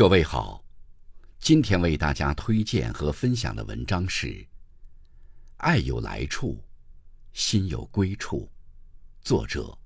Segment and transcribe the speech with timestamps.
[0.00, 0.64] 各位好，
[1.40, 4.28] 今天为大家推荐和分享的文章是
[5.58, 6.58] 《爱有来处，
[7.34, 8.48] 心有归处》，
[9.20, 9.76] 作者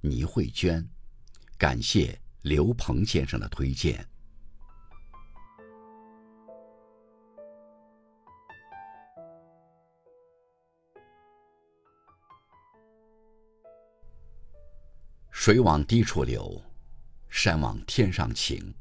[0.00, 0.84] 倪慧娟。
[1.56, 4.04] 感谢刘鹏先生的推荐。
[15.30, 16.60] 水往低处流，
[17.28, 18.74] 山往天上情。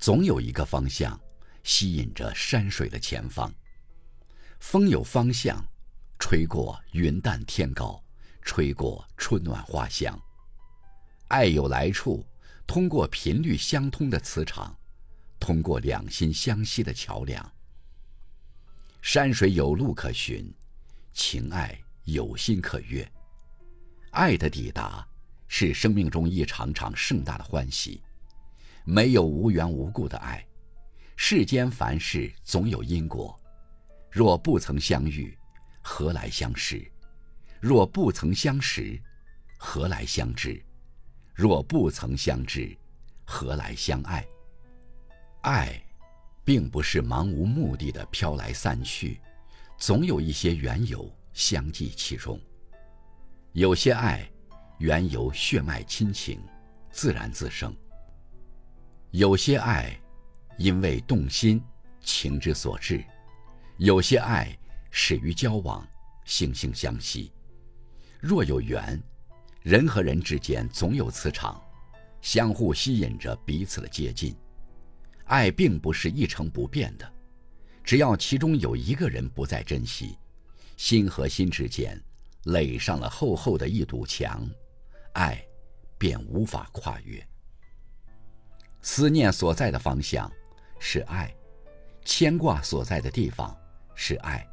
[0.00, 1.20] 总有一个方向，
[1.62, 3.52] 吸引着山水的前方。
[4.58, 5.62] 风有方向，
[6.18, 8.02] 吹过云淡天高，
[8.40, 10.18] 吹过春暖花香。
[11.28, 12.26] 爱有来处，
[12.66, 14.74] 通过频率相通的磁场，
[15.38, 17.52] 通过两心相吸的桥梁。
[19.02, 20.50] 山水有路可寻，
[21.12, 23.06] 情爱有心可悦。
[24.12, 25.06] 爱的抵达，
[25.46, 28.02] 是生命中一场场盛大的欢喜。
[28.84, 30.44] 没有无缘无故的爱，
[31.16, 33.38] 世间凡事总有因果。
[34.10, 35.36] 若不曾相遇，
[35.82, 36.90] 何来相识？
[37.60, 39.00] 若不曾相识，
[39.58, 40.60] 何来相知？
[41.34, 42.76] 若不曾相知，
[43.24, 44.26] 何来相爱？
[45.42, 45.80] 爱，
[46.44, 49.20] 并不是盲无目的的飘来散去，
[49.78, 52.40] 总有一些缘由相继其中。
[53.52, 54.28] 有些爱，
[54.78, 56.42] 缘由血脉亲情，
[56.90, 57.74] 自然自生。
[59.12, 60.00] 有些爱，
[60.56, 61.60] 因为动心，
[62.00, 63.04] 情之所至；
[63.76, 64.56] 有些爱，
[64.92, 65.84] 始于交往，
[66.24, 67.32] 惺惺相惜。
[68.20, 69.02] 若有缘，
[69.62, 71.60] 人和人之间总有磁场，
[72.20, 74.32] 相互吸引着彼此的接近。
[75.24, 77.12] 爱并不是一成不变的，
[77.82, 80.16] 只要其中有一个人不再珍惜，
[80.76, 82.00] 心和心之间
[82.44, 84.48] 垒上了厚厚的一堵墙，
[85.14, 85.44] 爱
[85.98, 87.26] 便无法跨越。
[88.82, 90.30] 思念所在的方向
[90.78, 91.34] 是爱，
[92.04, 93.56] 牵挂所在的地方
[93.94, 94.46] 是爱，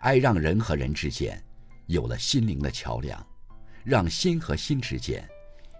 [0.00, 1.42] 爱让人和人之间
[1.86, 3.26] 有了心灵的桥梁，
[3.84, 5.26] 让心和心之间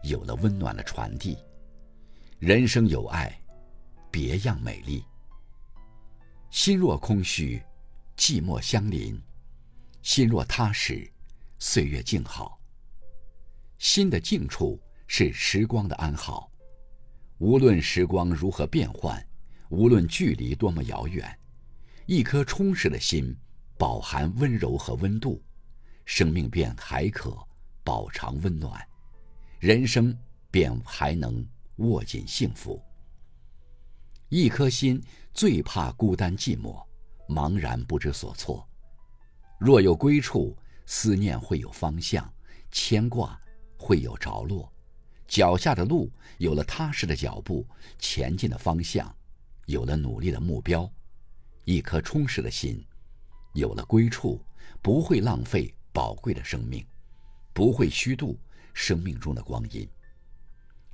[0.02, 1.36] 有了温暖的传递。
[2.38, 3.38] 人生有爱，
[4.10, 5.04] 别样美丽。
[6.50, 7.62] 心若空虚，
[8.16, 9.20] 寂寞相邻；
[10.02, 11.06] 心若踏实，
[11.58, 12.58] 岁月静好。
[13.78, 16.47] 心的静处是时光的安好。
[17.38, 19.24] 无论时光如何变幻，
[19.68, 21.38] 无论距离多么遥远，
[22.06, 23.36] 一颗充实的心，
[23.76, 25.40] 饱含温柔和温度，
[26.04, 27.36] 生命便还可
[27.84, 28.84] 饱尝温暖，
[29.60, 30.16] 人生
[30.50, 32.82] 便还能握紧幸福。
[34.30, 35.00] 一颗心
[35.32, 36.84] 最怕孤单寂寞，
[37.28, 38.68] 茫然不知所措。
[39.60, 40.56] 若有归处，
[40.86, 42.28] 思念会有方向，
[42.72, 43.40] 牵挂
[43.76, 44.72] 会有着落。
[45.28, 47.64] 脚下的路有了踏实的脚步，
[47.98, 49.14] 前进的方向
[49.66, 50.90] 有了努力的目标，
[51.64, 52.82] 一颗充实的心
[53.52, 54.42] 有了归处，
[54.80, 56.84] 不会浪费宝贵的生命，
[57.52, 58.40] 不会虚度
[58.72, 59.86] 生命中的光阴。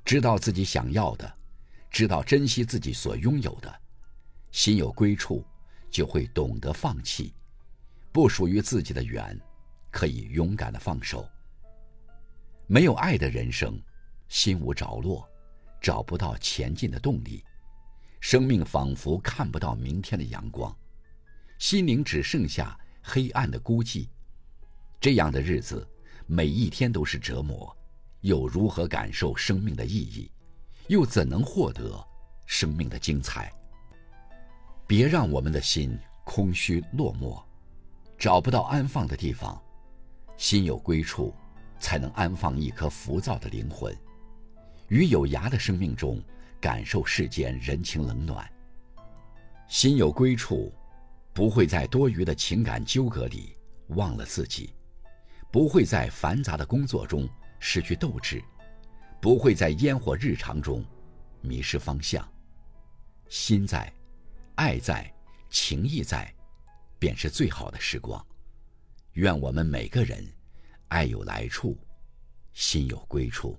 [0.03, 1.33] 知道自己想要的，
[1.89, 3.73] 知道珍惜自己所拥有的，
[4.51, 5.45] 心有归处，
[5.89, 7.33] 就会懂得放弃，
[8.11, 9.39] 不属于自己的缘，
[9.89, 11.25] 可以勇敢的放手。
[12.67, 13.81] 没有爱的人生。
[14.27, 15.27] 心无着落，
[15.81, 17.43] 找不到前进的动力，
[18.19, 20.75] 生命仿佛看不到明天的阳光，
[21.59, 24.07] 心灵只剩下黑暗的孤寂。
[24.99, 25.87] 这样的日子，
[26.25, 27.75] 每一天都是折磨，
[28.21, 30.31] 又如何感受生命的意义？
[30.87, 32.03] 又怎能获得
[32.45, 33.51] 生命的精彩？
[34.87, 37.43] 别让我们的心空虚落寞，
[38.17, 39.61] 找不到安放的地方。
[40.37, 41.33] 心有归处，
[41.79, 43.95] 才能安放一颗浮躁的灵魂。
[44.87, 46.21] 于有涯的生命中，
[46.61, 48.49] 感受世间人情冷暖。
[49.67, 50.71] 心有归处，
[51.33, 53.55] 不会在多余的情感纠葛里
[53.87, 54.73] 忘了自己，
[55.51, 57.27] 不会在繁杂的工作中
[57.59, 58.43] 失去斗志，
[59.19, 60.85] 不会在烟火日常中
[61.41, 62.27] 迷失方向。
[63.27, 63.91] 心在，
[64.53, 65.11] 爱在，
[65.49, 66.31] 情意在，
[66.99, 68.23] 便是最好的时光。
[69.13, 70.23] 愿我们每个人，
[70.89, 71.75] 爱有来处，
[72.53, 73.57] 心有归处。